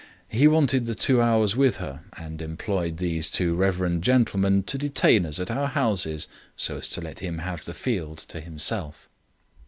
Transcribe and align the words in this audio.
He 0.29 0.47
wanted 0.47 0.87
that 0.87 0.97
two 0.97 1.21
hours 1.21 1.55
with 1.55 1.77
her, 1.77 2.01
and 2.17 2.41
employed 2.41 2.97
these 2.97 3.29
two 3.29 3.53
reverend 3.53 4.03
gentlemen 4.03 4.63
to 4.63 4.79
detain 4.79 5.27
us 5.27 5.39
at 5.39 5.51
our 5.51 5.67
houses 5.67 6.27
so 6.57 6.77
as 6.77 6.89
to 6.89 7.01
let 7.01 7.19
him 7.19 7.37
have 7.37 7.65
the 7.65 7.75
field 7.75 8.17
to 8.29 8.39
himself." 8.41 9.07